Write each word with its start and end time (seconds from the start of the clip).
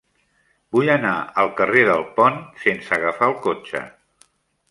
Vull 0.75 0.87
anar 0.93 1.11
al 1.43 1.51
carrer 1.59 1.83
del 1.91 2.01
Pont 2.17 2.41
sense 2.63 2.97
agafar 2.99 3.31
el 3.33 3.39
cotxe. 3.47 3.83